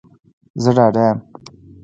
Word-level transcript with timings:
زه 0.63 0.71
ډاډه 0.77 1.03
یم 1.09 1.17